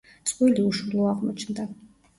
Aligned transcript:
წყვილი 0.29 0.65
უშვილო 0.71 1.07
აღმოჩნდა. 1.13 1.73